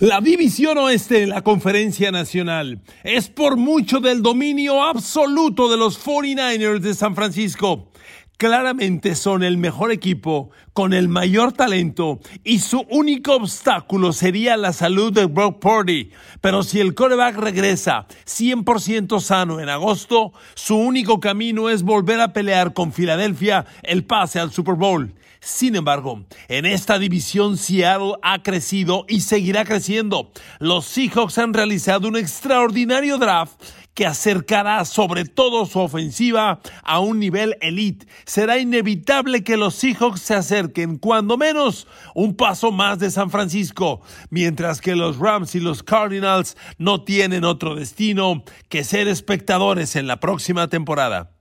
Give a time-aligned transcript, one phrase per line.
[0.00, 5.98] La división oeste de la Conferencia Nacional es por mucho del dominio absoluto de los
[6.06, 7.90] 49ers de San Francisco.
[8.38, 14.72] Claramente son el mejor equipo, con el mayor talento, y su único obstáculo sería la
[14.72, 16.12] salud de Brock Purdy.
[16.40, 22.32] Pero si el coreback regresa 100% sano en agosto, su único camino es volver a
[22.32, 25.12] pelear con Filadelfia el pase al Super Bowl.
[25.40, 30.32] Sin embargo, en esta división Seattle ha crecido y seguirá creciendo.
[30.58, 33.62] Los Seahawks han realizado un extraordinario draft
[33.98, 38.06] que acercará sobre todo su ofensiva a un nivel elite.
[38.26, 44.00] Será inevitable que los Seahawks se acerquen cuando menos un paso más de San Francisco,
[44.30, 50.06] mientras que los Rams y los Cardinals no tienen otro destino que ser espectadores en
[50.06, 51.37] la próxima temporada.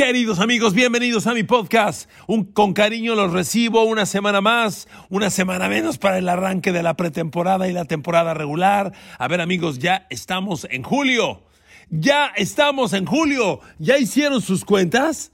[0.00, 2.08] Queridos amigos, bienvenidos a mi podcast.
[2.26, 6.82] Un, con cariño los recibo una semana más, una semana menos para el arranque de
[6.82, 8.94] la pretemporada y la temporada regular.
[9.18, 11.42] A ver amigos, ya estamos en julio.
[11.90, 13.60] Ya estamos en julio.
[13.78, 15.32] ¿Ya hicieron sus cuentas?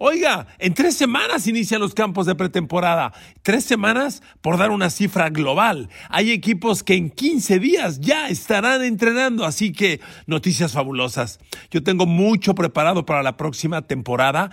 [0.00, 3.12] Oiga, en tres semanas inician los campos de pretemporada.
[3.42, 5.88] Tres semanas por dar una cifra global.
[6.08, 11.40] Hay equipos que en 15 días ya estarán entrenando, así que noticias fabulosas.
[11.72, 14.52] Yo tengo mucho preparado para la próxima temporada,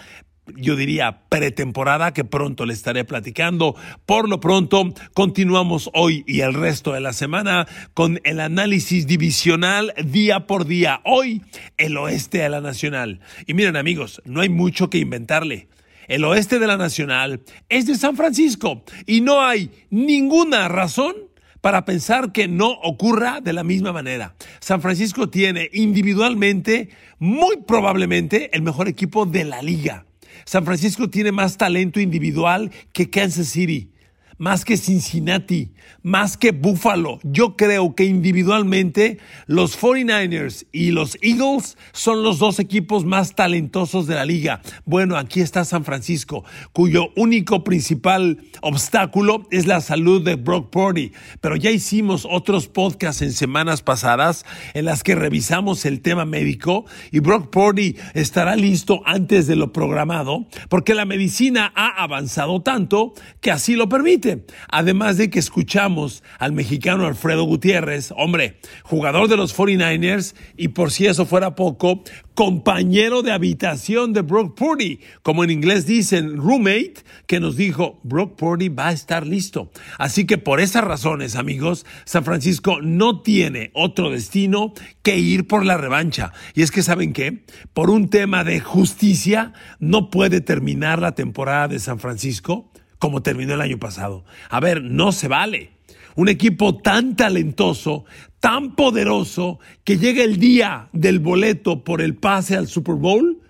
[0.56, 3.76] yo diría, pretemporada que pronto le estaré platicando.
[4.06, 9.94] Por lo pronto, continuamos hoy y el resto de la semana con el análisis divisional
[10.04, 11.02] día por día.
[11.04, 11.42] Hoy,
[11.78, 13.20] el oeste de la Nacional.
[13.46, 15.68] Y miren amigos, no hay mucho que inventarle.
[16.08, 21.16] El oeste de la Nacional es de San Francisco y no hay ninguna razón
[21.62, 24.36] para pensar que no ocurra de la misma manera.
[24.60, 30.05] San Francisco tiene individualmente, muy probablemente, el mejor equipo de la liga.
[30.46, 33.90] San Francisco tiene más talento individual que Kansas City
[34.38, 35.72] más que Cincinnati,
[36.03, 37.19] más que Buffalo.
[37.23, 44.08] Yo creo que individualmente los 49ers y los Eagles son los dos equipos más talentosos
[44.08, 44.61] de la liga.
[44.86, 46.43] Bueno, aquí está San Francisco,
[46.73, 51.11] cuyo único principal obstáculo es la salud de Brock Purdy.
[51.42, 56.86] Pero ya hicimos otros podcasts en semanas pasadas en las que revisamos el tema médico
[57.11, 63.14] y Brock Purdy estará listo antes de lo programado porque la medicina ha avanzado tanto
[63.42, 64.24] que así lo permite.
[64.69, 70.91] Además de que escuchamos al mexicano Alfredo Gutiérrez, hombre, jugador de los 49ers y por
[70.91, 72.03] si eso fuera poco,
[72.33, 76.95] compañero de habitación de Brock Purdy, como en inglés dicen roommate,
[77.27, 79.71] que nos dijo Brock Purdy va a estar listo.
[79.97, 85.65] Así que por esas razones, amigos, San Francisco no tiene otro destino que ir por
[85.65, 86.33] la revancha.
[86.53, 87.43] Y es que, ¿saben qué?
[87.73, 92.69] Por un tema de justicia, no puede terminar la temporada de San Francisco
[93.00, 94.26] como terminó el año pasado.
[94.50, 95.72] A ver, no se vale.
[96.16, 98.06] Un equipo tan talentoso,
[98.39, 103.42] tan poderoso, que llega el día del boleto por el pase al Super Bowl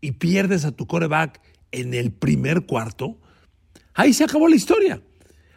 [0.00, 1.40] y pierdes a tu coreback
[1.72, 3.18] en el primer cuarto.
[3.94, 5.00] Ahí se acabó la historia.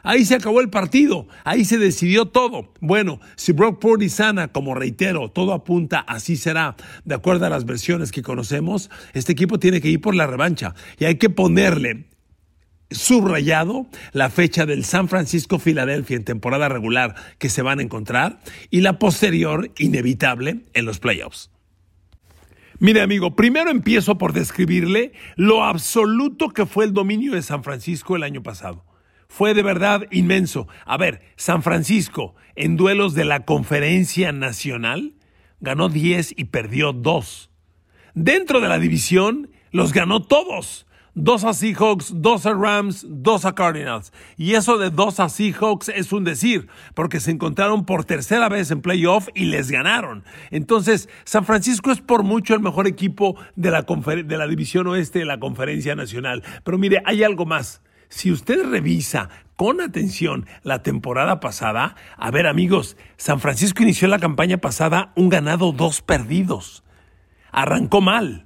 [0.05, 2.71] Ahí se acabó el partido, ahí se decidió todo.
[2.79, 7.65] Bueno, si Brock Purdy sana, como reitero, todo apunta, así será, de acuerdo a las
[7.65, 12.05] versiones que conocemos, este equipo tiene que ir por la revancha y hay que ponerle
[12.91, 18.39] subrayado la fecha del San Francisco Filadelfia en temporada regular que se van a encontrar
[18.69, 21.51] y la posterior inevitable en los playoffs.
[22.79, 28.15] Mire amigo, primero empiezo por describirle lo absoluto que fue el dominio de San Francisco
[28.15, 28.85] el año pasado.
[29.29, 30.67] Fue de verdad inmenso.
[30.85, 35.15] A ver, San Francisco en duelos de la conferencia nacional
[35.61, 37.49] ganó 10 y perdió 2.
[38.13, 43.55] Dentro de la división los ganó todos dos a Seahawks, dos a Rams, dos a
[43.55, 44.13] Cardinals.
[44.37, 48.69] Y eso de dos a Seahawks es un decir, porque se encontraron por tercera vez
[48.69, 50.23] en playoff y les ganaron.
[50.51, 55.19] Entonces, San Francisco es por mucho el mejor equipo de la, de la división oeste
[55.19, 56.43] de la conferencia nacional.
[56.63, 57.81] Pero mire, hay algo más.
[58.09, 64.19] Si usted revisa con atención la temporada pasada, a ver amigos, San Francisco inició la
[64.19, 66.83] campaña pasada un ganado, dos perdidos.
[67.51, 68.44] Arrancó mal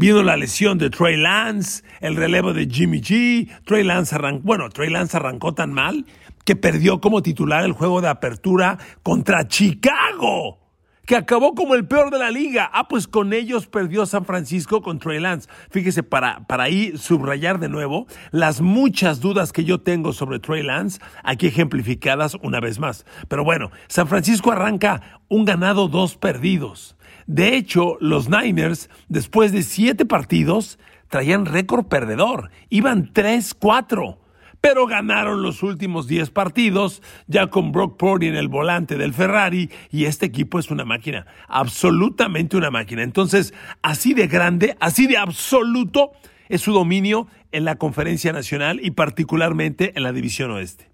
[0.00, 3.50] Vino la lesión de Trey Lance, el relevo de Jimmy G.
[3.64, 6.06] Trey Lance arrancó, bueno, Trey Lance arrancó tan mal
[6.44, 10.60] que perdió como titular el juego de apertura contra Chicago,
[11.04, 12.70] que acabó como el peor de la liga.
[12.72, 15.48] Ah, pues con ellos perdió San Francisco con Trey Lance.
[15.72, 20.62] Fíjese, para, para ahí subrayar de nuevo las muchas dudas que yo tengo sobre Trey
[20.62, 23.04] Lance, aquí ejemplificadas una vez más.
[23.26, 26.94] Pero bueno, San Francisco arranca un ganado, dos perdidos.
[27.28, 30.78] De hecho, los Niners, después de siete partidos,
[31.08, 32.50] traían récord perdedor.
[32.70, 34.16] Iban 3-4.
[34.60, 39.70] pero ganaron los últimos 10 partidos, ya con Brock Purdy en el volante del Ferrari,
[39.90, 43.02] y este equipo es una máquina, absolutamente una máquina.
[43.02, 46.10] Entonces, así de grande, así de absoluto
[46.48, 50.87] es su dominio en la conferencia nacional y particularmente en la división oeste.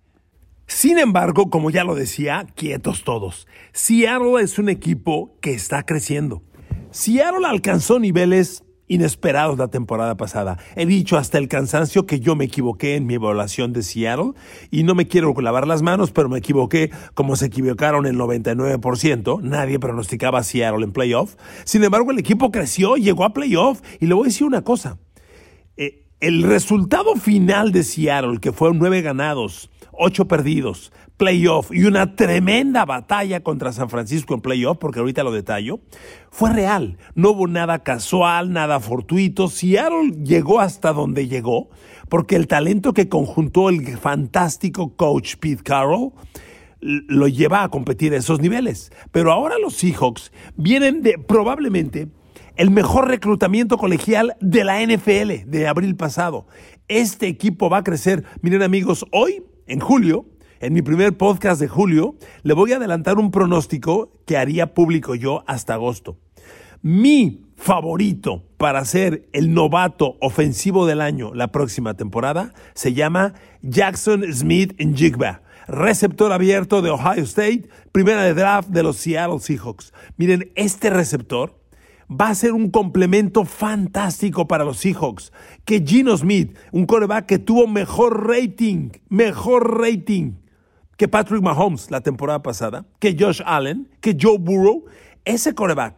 [0.67, 3.47] Sin embargo, como ya lo decía, quietos todos.
[3.73, 6.43] Seattle es un equipo que está creciendo.
[6.91, 10.59] Seattle alcanzó niveles inesperados la temporada pasada.
[10.77, 14.33] He dicho hasta el cansancio que yo me equivoqué en mi evaluación de Seattle
[14.71, 19.41] y no me quiero lavar las manos, pero me equivoqué como se equivocaron el 99%.
[19.43, 21.37] Nadie pronosticaba a Seattle en playoff.
[21.65, 24.99] Sin embargo, el equipo creció, llegó a playoff y le voy a decir una cosa.
[25.77, 32.17] Eh, el resultado final de Seattle, que fue nueve ganados, ocho perdidos, playoff y una
[32.17, 35.81] tremenda batalla contra San Francisco en playoff, porque ahorita lo detallo,
[36.31, 36.99] fue real.
[37.15, 39.49] No hubo nada casual, nada fortuito.
[39.49, 41.69] Seattle llegó hasta donde llegó,
[42.09, 46.13] porque el talento que conjuntó el fantástico coach Pete Carroll
[46.81, 48.93] lo lleva a competir a esos niveles.
[49.11, 52.09] Pero ahora los Seahawks vienen de probablemente
[52.57, 56.47] el mejor reclutamiento colegial de la NFL de abril pasado.
[56.89, 58.25] Este equipo va a crecer.
[58.43, 60.27] Miren amigos, hoy, en julio,
[60.61, 65.15] en mi primer podcast de julio, le voy a adelantar un pronóstico que haría público
[65.15, 66.17] yo hasta agosto.
[66.83, 74.25] Mi favorito para ser el novato ofensivo del año la próxima temporada se llama Jackson
[74.33, 79.93] Smith Njigba, receptor abierto de Ohio State, primera de draft de los Seattle Seahawks.
[80.17, 81.59] Miren, este receptor
[82.11, 85.33] va a ser un complemento fantástico para los Seahawks.
[85.65, 90.35] Que Gino Smith, un coreback que tuvo mejor rating, mejor rating
[90.97, 94.85] que Patrick Mahomes la temporada pasada, que Josh Allen, que Joe Burrow,
[95.25, 95.97] ese coreback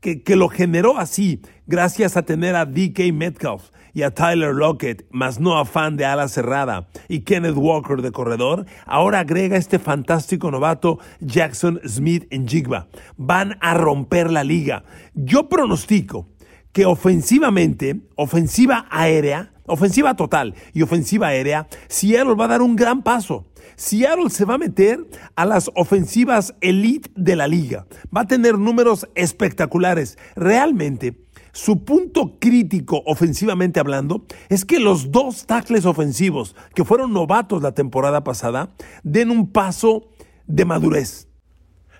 [0.00, 5.06] que, que lo generó así, gracias a tener a DK Metcalf y a Tyler Lockett,
[5.10, 10.50] más no afán de ala cerrada, y Kenneth Walker de corredor, ahora agrega este fantástico
[10.50, 12.88] novato Jackson Smith en Jigba.
[13.16, 14.84] Van a romper la liga.
[15.14, 16.28] Yo pronostico
[16.76, 23.02] que ofensivamente, ofensiva aérea, ofensiva total y ofensiva aérea, Seattle va a dar un gran
[23.02, 23.46] paso.
[23.76, 24.98] Seattle se va a meter
[25.36, 27.86] a las ofensivas elite de la liga.
[28.14, 30.18] Va a tener números espectaculares.
[30.34, 37.62] Realmente, su punto crítico ofensivamente hablando es que los dos tackles ofensivos que fueron novatos
[37.62, 40.10] la temporada pasada den un paso
[40.46, 41.26] de madurez.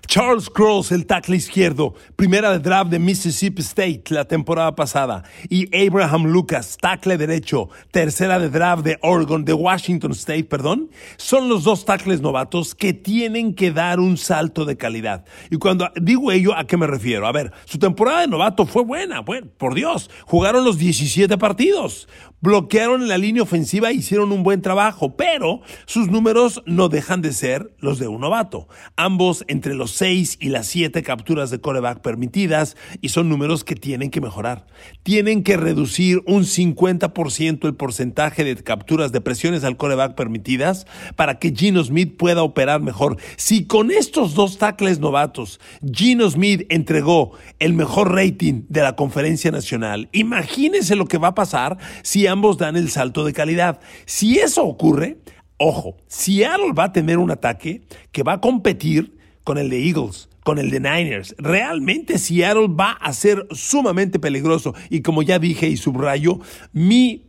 [0.07, 5.23] Charles Cross, el tackle izquierdo, primera de draft de Mississippi State la temporada pasada.
[5.49, 10.89] Y Abraham Lucas, tackle derecho, tercera de draft de Oregon, de Washington State, perdón.
[11.17, 15.25] Son los dos tackles novatos que tienen que dar un salto de calidad.
[15.51, 17.27] Y cuando digo ello, ¿a qué me refiero?
[17.27, 20.09] A ver, su temporada de novato fue buena, bueno, por Dios.
[20.25, 22.07] Jugaron los 17 partidos
[22.39, 27.33] bloquearon la línea ofensiva e hicieron un buen trabajo, pero sus números no dejan de
[27.33, 28.67] ser los de un novato.
[28.95, 33.75] Ambos entre los 6 y las 7 capturas de coreback permitidas y son números que
[33.75, 34.67] tienen que mejorar.
[35.03, 40.85] Tienen que reducir un 50% el porcentaje de capturas de presiones al coreback permitidas
[41.15, 43.17] para que Gino Smith pueda operar mejor.
[43.35, 45.59] Si con estos dos tackles novatos
[45.91, 51.35] Gino Smith entregó el mejor rating de la conferencia nacional, imagínense lo que va a
[51.35, 53.79] pasar si ambos dan el salto de calidad.
[54.05, 55.17] Si eso ocurre,
[55.57, 57.81] ojo, Seattle va a tener un ataque
[58.11, 61.35] que va a competir con el de Eagles, con el de Niners.
[61.37, 64.73] Realmente Seattle va a ser sumamente peligroso.
[64.89, 66.39] Y como ya dije y subrayo,
[66.73, 67.27] mi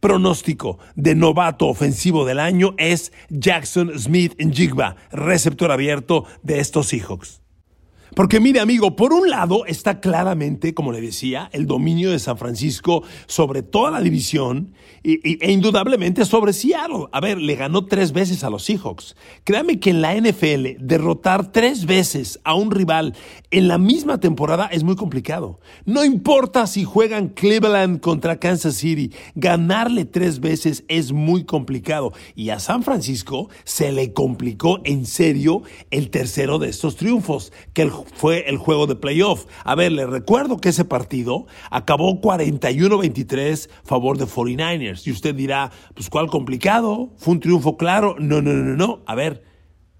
[0.00, 6.88] pronóstico de novato ofensivo del año es Jackson Smith en Jigba, receptor abierto de estos
[6.88, 7.43] Seahawks.
[8.14, 12.38] Porque mire amigo, por un lado está claramente, como le decía, el dominio de San
[12.38, 17.06] Francisco sobre toda la división e indudablemente sobre Seattle.
[17.12, 19.16] A ver, le ganó tres veces a los Seahawks.
[19.44, 23.14] Créame que en la NFL derrotar tres veces a un rival
[23.50, 25.60] en la misma temporada es muy complicado.
[25.84, 32.12] No importa si juegan Cleveland contra Kansas City, ganarle tres veces es muy complicado.
[32.34, 37.82] Y a San Francisco se le complicó en serio el tercero de estos triunfos, que
[37.82, 39.46] el fue el juego de playoff.
[39.64, 45.06] A ver, les recuerdo que ese partido acabó 41-23 favor de 49ers.
[45.06, 47.10] Y usted dirá, pues ¿cuál complicado?
[47.16, 48.16] ¿Fue un triunfo claro?
[48.18, 49.02] No, no, no, no.
[49.06, 49.44] A ver,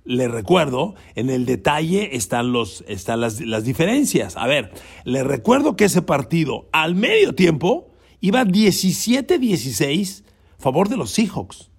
[0.05, 4.37] le recuerdo, en el detalle están, los, están las, las diferencias.
[4.37, 4.73] A ver,
[5.05, 10.25] le recuerdo que ese partido al medio tiempo iba 17-16
[10.59, 11.71] favor de los Seahawks.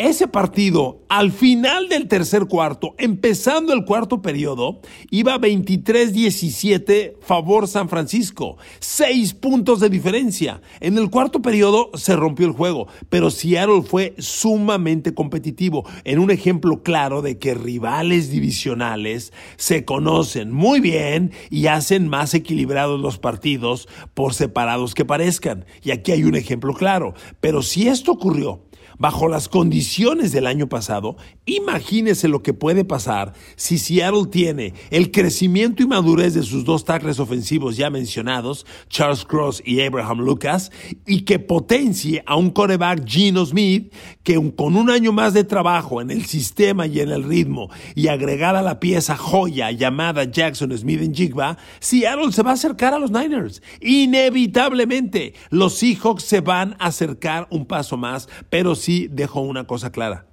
[0.00, 4.80] Ese partido, al final del tercer cuarto, empezando el cuarto periodo,
[5.10, 8.56] iba 23-17 favor San Francisco.
[8.78, 10.62] Seis puntos de diferencia.
[10.80, 15.86] En el cuarto periodo se rompió el juego, pero Seattle fue sumamente competitivo.
[16.04, 22.32] En un ejemplo claro de que rivales divisionales se conocen muy bien y hacen más
[22.32, 25.66] equilibrados los partidos por separados que parezcan.
[25.82, 27.12] Y aquí hay un ejemplo claro.
[27.42, 28.62] Pero si esto ocurrió
[29.00, 31.16] bajo las condiciones del año pasado,
[31.46, 36.84] imagínese lo que puede pasar si Seattle tiene el crecimiento y madurez de sus dos
[36.84, 40.70] tackles ofensivos ya mencionados, Charles Cross y Abraham Lucas,
[41.06, 43.90] y que potencie a un coreback Gino Smith
[44.22, 48.08] que con un año más de trabajo en el sistema y en el ritmo y
[48.08, 52.92] agregar a la pieza joya llamada Jackson Smith en Jigba, Seattle se va a acercar
[52.92, 53.62] a los Niners.
[53.80, 59.92] Inevitablemente, los Seahawks se van a acercar un paso más, pero si dejo una cosa
[59.92, 60.26] clara.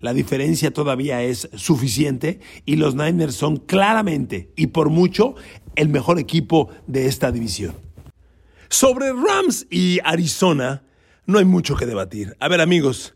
[0.00, 5.34] La diferencia todavía es suficiente y los Niners son claramente y por mucho
[5.74, 7.74] el mejor equipo de esta división.
[8.68, 10.82] Sobre Rams y Arizona
[11.26, 12.36] no hay mucho que debatir.
[12.38, 13.14] A ver amigos,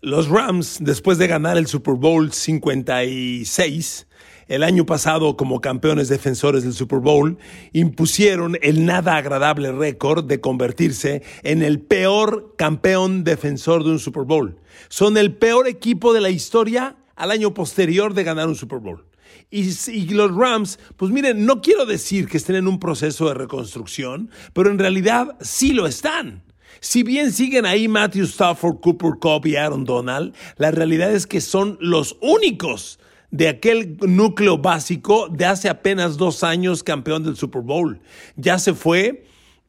[0.00, 4.06] los Rams después de ganar el Super Bowl 56
[4.48, 7.38] el año pasado como campeones defensores del Super Bowl,
[7.72, 14.24] impusieron el nada agradable récord de convertirse en el peor campeón defensor de un Super
[14.24, 14.58] Bowl.
[14.88, 19.04] Son el peor equipo de la historia al año posterior de ganar un Super Bowl.
[19.50, 24.30] Y, los Rams, pues miren, no quiero decir que estén en un proceso de reconstrucción,
[24.52, 26.42] pero en realidad sí lo están.
[26.80, 31.40] Si bien siguen ahí Matthew Stafford, Cooper Cobb y Aaron Donald, la realidad es que
[31.40, 32.98] son los únicos
[33.34, 37.98] de aquel núcleo básico de hace apenas dos años campeón del Super Bowl.
[38.36, 39.24] Ya se fue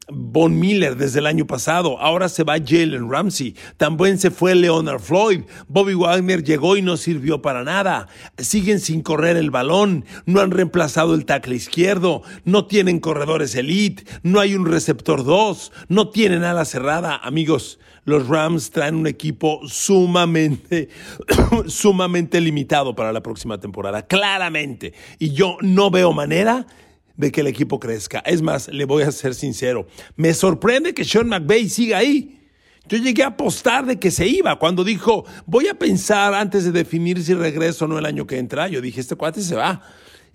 [0.08, 5.00] Von Miller desde el año pasado, ahora se va Jalen Ramsey, también se fue Leonard
[5.00, 8.06] Floyd, Bobby Wagner llegó y no sirvió para nada,
[8.38, 14.04] siguen sin correr el balón, no han reemplazado el tackle izquierdo, no tienen corredores elite,
[14.22, 19.60] no hay un receptor 2, no tienen ala cerrada, amigos, los Rams traen un equipo
[19.66, 20.88] sumamente,
[21.66, 26.64] sumamente limitado para la próxima temporada, claramente, y yo no veo manera
[27.16, 28.20] de que el equipo crezca.
[28.20, 32.32] Es más, le voy a ser sincero, me sorprende que Sean McVay siga ahí.
[32.88, 34.58] Yo llegué a apostar de que se iba.
[34.58, 38.38] Cuando dijo, voy a pensar antes de definir si regreso o no el año que
[38.38, 39.82] entra, yo dije, este cuate se va.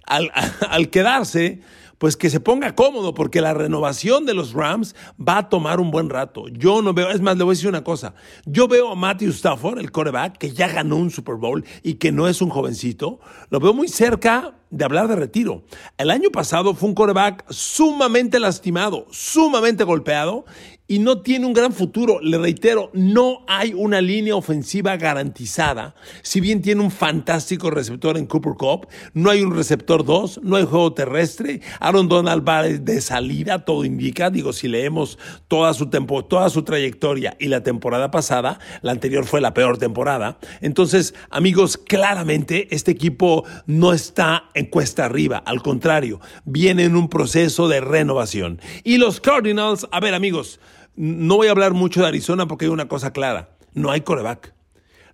[0.05, 0.31] Al,
[0.69, 1.61] al quedarse,
[1.97, 5.91] pues que se ponga cómodo, porque la renovación de los Rams va a tomar un
[5.91, 6.47] buen rato.
[6.49, 8.15] Yo no veo, es más, le voy a decir una cosa.
[8.45, 12.11] Yo veo a Matthew Stafford, el coreback, que ya ganó un Super Bowl y que
[12.11, 15.63] no es un jovencito, lo veo muy cerca de hablar de retiro.
[15.97, 20.45] El año pasado fue un coreback sumamente lastimado, sumamente golpeado
[20.91, 22.19] y no tiene un gran futuro.
[22.19, 25.95] Le reitero, no hay una línea ofensiva garantizada.
[26.21, 30.57] Si bien tiene un fantástico receptor en Cooper Cup, no hay un receptor 2, no
[30.57, 31.61] hay juego terrestre.
[31.79, 34.29] Aaron Donald va de salida, todo indica.
[34.29, 35.17] Digo, si leemos
[35.47, 39.77] toda su, tempo, toda su trayectoria y la temporada pasada, la anterior fue la peor
[39.77, 40.39] temporada.
[40.59, 45.37] Entonces, amigos, claramente este equipo no está en cuesta arriba.
[45.37, 48.59] Al contrario, viene en un proceso de renovación.
[48.83, 50.59] Y los Cardinals, a ver, amigos,
[51.01, 54.53] no voy a hablar mucho de Arizona porque hay una cosa clara, no hay coreback.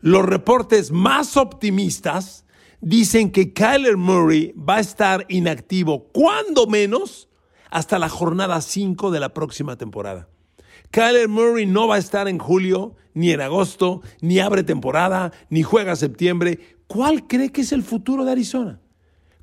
[0.01, 2.44] Los reportes más optimistas
[2.82, 7.29] dicen que Kyler Murray va a estar inactivo, cuando menos,
[7.72, 10.27] hasta la jornada 5 de la próxima temporada.
[10.91, 15.63] Kyler Murray no va a estar en julio, ni en agosto, ni abre temporada, ni
[15.63, 16.60] juega septiembre.
[16.88, 18.82] ¿Cuál cree que es el futuro de Arizona?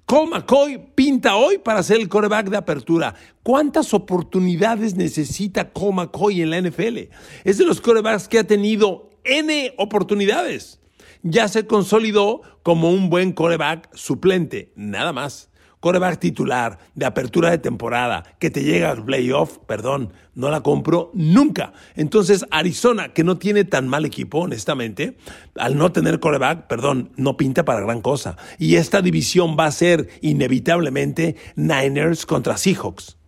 [0.06, 3.14] Cole McCoy pinta hoy para ser el coreback de apertura.
[3.42, 7.10] ¿Cuántas oportunidades necesita Cole McCoy en la NFL?
[7.44, 10.80] Es de los corebacks que ha tenido N oportunidades.
[11.22, 15.50] Ya se consolidó como un buen coreback suplente, nada más
[15.84, 21.10] coreback titular de apertura de temporada que te llega al playoff, perdón, no la compro
[21.12, 21.74] nunca.
[21.94, 25.18] Entonces, Arizona, que no tiene tan mal equipo, honestamente,
[25.56, 28.38] al no tener coreback, perdón, no pinta para gran cosa.
[28.58, 33.18] Y esta división va a ser inevitablemente Niners contra Seahawks.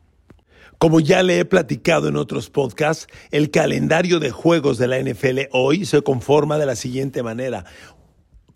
[0.78, 5.48] Como ya le he platicado en otros podcasts, el calendario de juegos de la NFL
[5.52, 7.64] hoy se conforma de la siguiente manera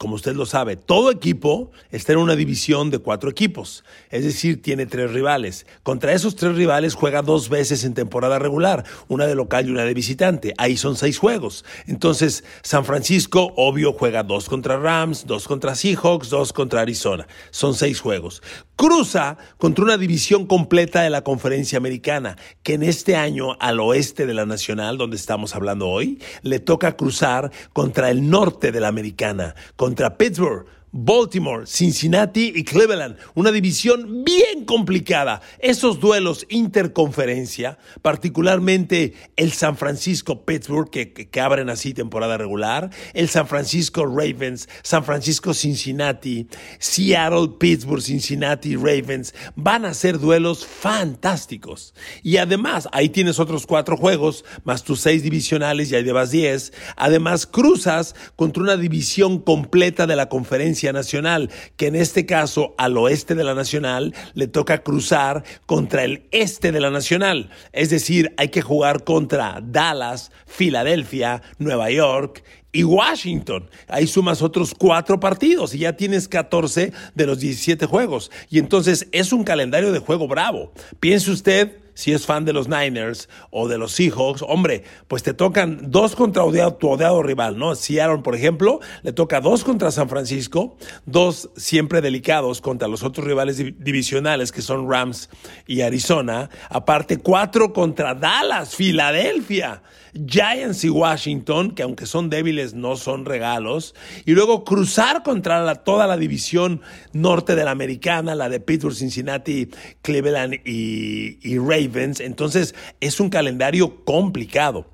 [0.00, 4.62] como usted lo sabe, todo equipo está en una división de cuatro equipos, es decir,
[4.62, 5.66] tiene tres rivales.
[5.82, 9.84] Contra esos tres rivales juega dos veces en temporada regular, una de local y una
[9.84, 10.54] de visitante.
[10.56, 11.66] Ahí son seis juegos.
[11.86, 17.28] Entonces, San Francisco, obvio, juega dos contra Rams, dos contra Seahawks, dos contra Arizona.
[17.50, 18.42] Son seis juegos.
[18.80, 24.24] Cruza contra una división completa de la conferencia americana, que en este año al oeste
[24.24, 28.88] de la nacional, donde estamos hablando hoy, le toca cruzar contra el norte de la
[28.88, 33.16] americana, contra Pittsburgh Baltimore, Cincinnati y Cleveland.
[33.34, 35.40] Una división bien complicada.
[35.60, 43.46] Esos duelos interconferencia, particularmente el San Francisco Pittsburgh, que, abren así temporada regular, el San
[43.46, 46.48] Francisco Ravens, San Francisco Cincinnati,
[46.80, 51.94] Seattle Pittsburgh, Cincinnati Ravens, van a ser duelos fantásticos.
[52.22, 56.72] Y además, ahí tienes otros cuatro juegos, más tus seis divisionales y ahí llevas diez.
[56.96, 62.96] Además, cruzas contra una división completa de la conferencia Nacional, que en este caso al
[62.96, 67.50] oeste de la Nacional le toca cruzar contra el este de la Nacional.
[67.72, 73.68] Es decir, hay que jugar contra Dallas, Filadelfia, Nueva York y Washington.
[73.88, 78.30] Ahí sumas otros cuatro partidos y ya tienes 14 de los 17 juegos.
[78.48, 80.72] Y entonces es un calendario de juego bravo.
[81.00, 85.34] Piense usted si es fan de los Niners o de los Seahawks, hombre, pues te
[85.34, 86.42] tocan dos contra
[86.78, 87.74] tu odiado rival, ¿no?
[87.74, 93.26] Seattle, por ejemplo, le toca dos contra San Francisco, dos siempre delicados contra los otros
[93.26, 95.30] rivales divisionales que son Rams
[95.66, 99.82] y Arizona, aparte cuatro contra Dallas, Filadelfia.
[100.12, 103.94] Giants y Washington, que aunque son débiles no son regalos,
[104.24, 106.82] y luego cruzar contra toda la división
[107.12, 109.68] norte de la americana, la de Pittsburgh, Cincinnati,
[110.02, 112.20] Cleveland y, y Ravens.
[112.20, 114.86] Entonces es un calendario complicado.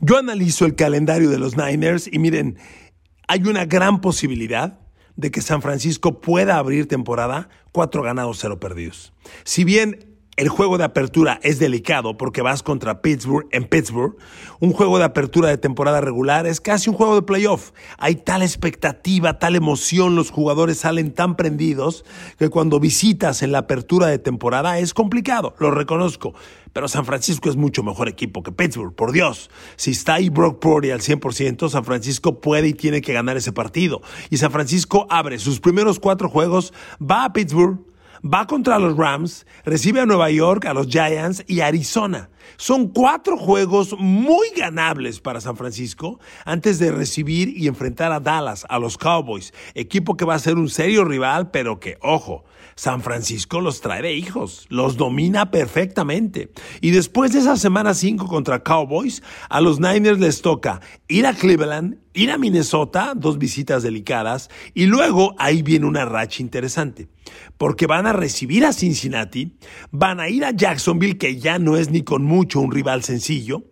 [0.00, 2.58] Yo analizo el calendario de los Niners y miren,
[3.26, 4.78] hay una gran posibilidad
[5.16, 9.12] de que San Francisco pueda abrir temporada cuatro ganados, cero perdidos.
[9.44, 14.16] Si bien el juego de apertura es delicado porque vas contra Pittsburgh en Pittsburgh.
[14.58, 17.70] Un juego de apertura de temporada regular es casi un juego de playoff.
[17.98, 22.04] Hay tal expectativa, tal emoción, los jugadores salen tan prendidos
[22.38, 26.34] que cuando visitas en la apertura de temporada es complicado, lo reconozco.
[26.72, 29.48] Pero San Francisco es mucho mejor equipo que Pittsburgh, por Dios.
[29.76, 33.52] Si está ahí Brock Purdy al 100%, San Francisco puede y tiene que ganar ese
[33.52, 34.02] partido.
[34.30, 37.78] Y San Francisco abre sus primeros cuatro juegos, va a Pittsburgh,
[38.24, 42.30] va contra los Rams, recibe a Nueva York, a los Giants y Arizona.
[42.56, 48.66] Son cuatro juegos muy ganables para San Francisco antes de recibir y enfrentar a Dallas,
[48.68, 52.44] a los Cowboys, equipo que va a ser un serio rival, pero que, ojo,
[52.76, 56.50] San Francisco los trae de hijos, los domina perfectamente.
[56.80, 61.34] Y después de esa semana 5 contra Cowboys, a los Niners les toca ir a
[61.34, 67.08] Cleveland, ir a Minnesota, dos visitas delicadas, y luego ahí viene una racha interesante,
[67.58, 69.56] porque van a recibir a Cincinnati,
[69.90, 73.62] van a ir a Jacksonville, que ya no es ni con mucho un rival sencillo,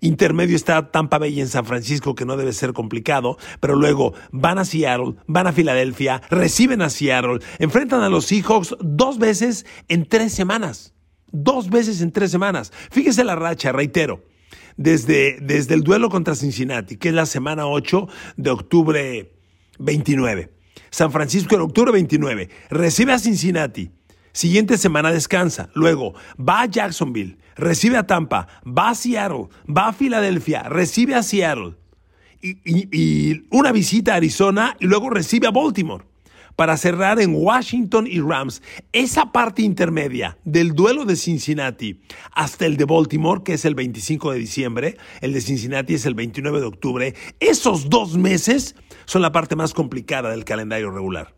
[0.00, 4.58] Intermedio está Tampa Bay en San Francisco, que no debe ser complicado, pero luego van
[4.58, 10.06] a Seattle, van a Filadelfia, reciben a Seattle, enfrentan a los Seahawks dos veces en
[10.06, 10.92] tres semanas.
[11.32, 12.72] Dos veces en tres semanas.
[12.90, 14.22] Fíjese la racha, reitero.
[14.76, 19.32] Desde, desde el duelo contra Cincinnati, que es la semana 8 de octubre
[19.78, 20.52] 29.
[20.90, 22.50] San Francisco en octubre 29.
[22.70, 23.90] Recibe a Cincinnati.
[24.36, 25.70] Siguiente semana descansa.
[25.72, 31.22] Luego va a Jacksonville, recibe a Tampa, va a Seattle, va a Filadelfia, recibe a
[31.22, 31.72] Seattle.
[32.42, 36.04] Y, una visita a Arizona y luego recibe a Baltimore
[36.54, 38.60] para cerrar en Washington y Rams.
[38.92, 44.32] Esa parte intermedia del duelo de Cincinnati hasta el de Baltimore, que es el 25
[44.32, 48.74] de diciembre, el de Cincinnati es el 29 de octubre, esos dos meses
[49.06, 51.34] son la parte más complicada del calendario regular.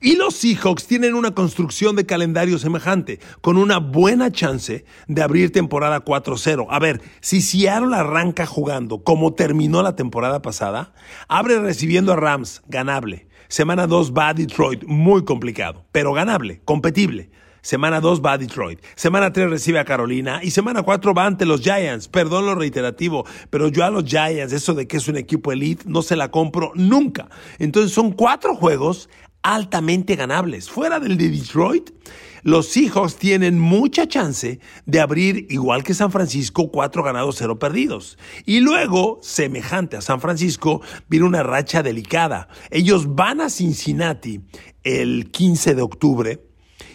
[0.00, 5.52] Y los Seahawks tienen una construcción de calendario semejante, con una buena chance de abrir
[5.52, 6.66] temporada 4-0.
[6.70, 10.94] A ver, si Seattle arranca jugando como terminó la temporada pasada,
[11.28, 13.28] abre recibiendo a Rams, ganable.
[13.48, 17.30] Semana 2 va a Detroit, muy complicado, pero ganable, competible.
[17.62, 18.80] Semana 2 va a Detroit.
[18.94, 20.40] Semana 3 recibe a Carolina.
[20.42, 22.08] Y semana 4 va ante los Giants.
[22.08, 25.84] Perdón lo reiterativo, pero yo a los Giants, eso de que es un equipo elite,
[25.86, 27.28] no se la compro nunca.
[27.58, 29.10] Entonces son cuatro juegos
[29.42, 30.70] altamente ganables.
[30.70, 31.90] Fuera del de Detroit,
[32.42, 38.18] los Seahawks tienen mucha chance de abrir, igual que San Francisco, cuatro ganados, cero perdidos.
[38.46, 42.48] Y luego, semejante a San Francisco, viene una racha delicada.
[42.70, 44.40] Ellos van a Cincinnati
[44.84, 46.46] el 15 de octubre.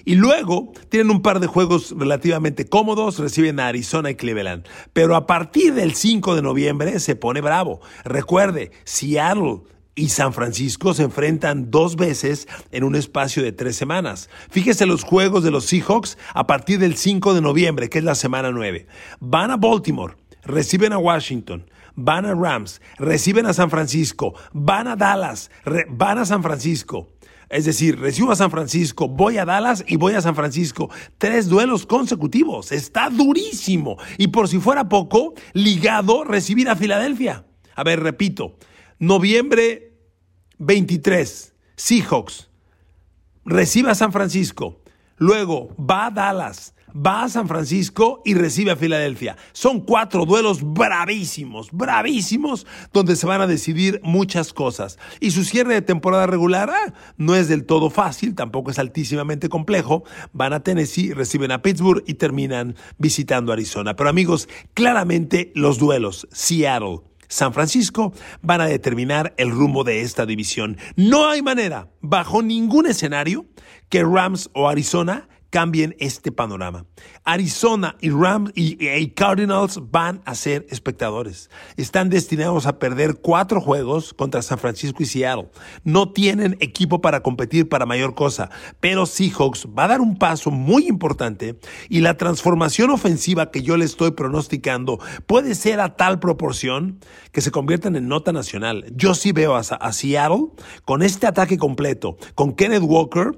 [0.08, 4.68] Y luego tienen un par de juegos relativamente cómodos, reciben a Arizona y Cleveland.
[4.94, 7.82] Pero a partir del 5 de noviembre se pone bravo.
[8.04, 9.62] Recuerde, Seattle,
[9.96, 14.30] y San Francisco se enfrentan dos veces en un espacio de tres semanas.
[14.50, 18.16] Fíjese los juegos de los Seahawks a partir del 5 de noviembre, que es la
[18.16, 18.88] semana 9.
[19.22, 24.98] Van a Baltimore, reciben a Washington, van a Rams, reciben a San Francisco, van a
[24.98, 25.50] Dallas,
[25.90, 27.08] van a San Francisco.
[27.48, 30.90] Es decir, recibo a San Francisco, voy a Dallas y voy a San Francisco.
[31.18, 32.72] Tres duelos consecutivos.
[32.72, 33.98] Está durísimo.
[34.18, 37.46] Y por si fuera poco, ligado recibir a Filadelfia.
[37.76, 38.58] A ver, repito.
[39.00, 39.94] Noviembre
[40.58, 42.50] 23, Seahawks.
[43.46, 44.82] Recibe a San Francisco.
[45.18, 49.36] Luego va a Dallas va a San Francisco y recibe a Filadelfia.
[49.52, 54.98] Son cuatro duelos bravísimos, bravísimos, donde se van a decidir muchas cosas.
[55.20, 59.50] Y su cierre de temporada regular ah, no es del todo fácil, tampoco es altísimamente
[59.50, 60.04] complejo.
[60.32, 63.96] Van a Tennessee, reciben a Pittsburgh y terminan visitando Arizona.
[63.96, 67.02] Pero amigos, claramente los duelos, Seattle.
[67.28, 70.78] San Francisco van a determinar el rumbo de esta división.
[70.96, 73.46] No hay manera, bajo ningún escenario,
[73.90, 76.86] que Rams o Arizona cambien este panorama.
[77.24, 81.50] Arizona y Rams y, Cardinals van a ser espectadores.
[81.78, 85.48] Están destinados a perder cuatro juegos contra San Francisco y Seattle.
[85.86, 88.50] No tienen equipo para competir para mayor cosa,
[88.82, 93.78] pero Seahawks va a dar un paso muy importante y la transformación ofensiva que yo
[93.78, 97.00] le estoy pronosticando puede ser a tal proporción
[97.32, 98.92] que se conviertan en nota nacional.
[98.94, 100.48] Yo sí veo a, a Seattle
[100.84, 103.32] con este ataque completo, con Kenneth Walker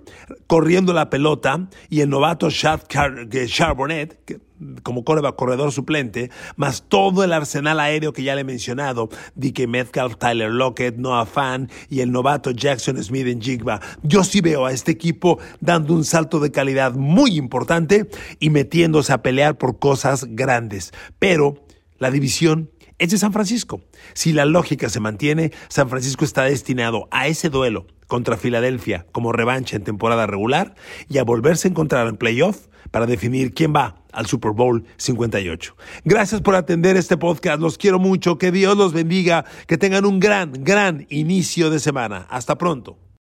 [0.48, 4.42] corriendo la pelota y el novato Charbonnet,
[4.84, 10.18] como corredor suplente, más todo el arsenal aéreo que ya le he mencionado, DK Metcalf,
[10.18, 13.80] Tyler Lockett, Noah Fan y el novato Jackson Smith en Jigba.
[14.02, 19.14] Yo sí veo a este equipo dando un salto de calidad muy importante y metiéndose
[19.14, 20.92] a pelear por cosas grandes.
[21.20, 21.64] Pero
[22.00, 23.82] la división es de San Francisco.
[24.14, 29.32] Si la lógica se mantiene, San Francisco está destinado a ese duelo contra Filadelfia como
[29.32, 30.76] revancha en temporada regular
[31.10, 35.76] y a volverse a encontrar en playoff para definir quién va al Super Bowl 58.
[36.06, 40.20] Gracias por atender este podcast, los quiero mucho, que Dios los bendiga, que tengan un
[40.20, 42.26] gran, gran inicio de semana.
[42.30, 43.07] Hasta pronto.